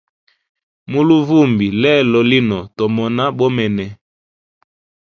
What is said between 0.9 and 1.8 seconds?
Mu luvumbi